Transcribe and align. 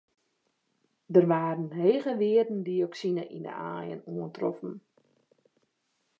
Der 1.13 1.25
waarden 1.31 1.69
hege 1.81 2.13
wearden 2.21 2.59
dioksine 2.69 3.23
yn 3.35 3.45
de 3.47 3.53
aaien 3.71 4.01
oantroffen. 4.13 4.73